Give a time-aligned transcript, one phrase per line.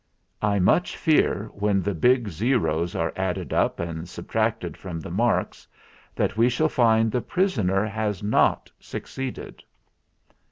[0.41, 5.67] I much fear, when the big O's are added up and subtracted from the marks,
[6.15, 9.61] that we shall find the prisoner has not suc ceeded."